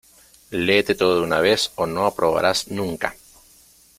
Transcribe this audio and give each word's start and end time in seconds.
¡Léete 0.65 0.95
todo 0.95 1.17
de 1.17 1.21
una 1.21 1.41
vez 1.41 1.73
o 1.75 1.85
no 1.85 2.07
aprobarás 2.07 2.69
nunca! 2.69 3.15